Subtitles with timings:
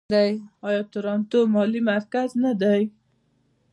[0.67, 2.81] آیا تورنټو یو مالي مرکز نه دی؟